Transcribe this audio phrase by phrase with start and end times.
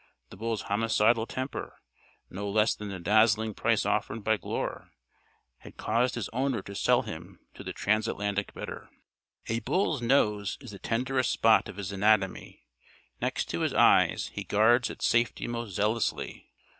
[0.31, 1.79] The bull's homicidal temper,
[2.31, 4.89] no less than the dazzling price offered by Glure,
[5.59, 8.89] had caused his owner to sell him to the transatlantic bidder.
[9.45, 12.65] A bull's nose is the tenderest spot of his anatomy.
[13.21, 16.49] Next to his eyes, he guards its safety most zealously.